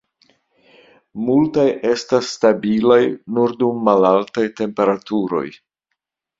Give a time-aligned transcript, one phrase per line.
[1.25, 2.99] Multaj estas stabilaj
[3.37, 5.47] nur dum malaltaj temperaturoj.